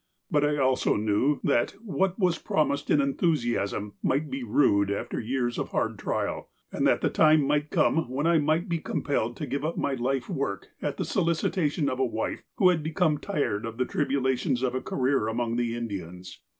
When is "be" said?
4.31-4.41, 8.67-8.79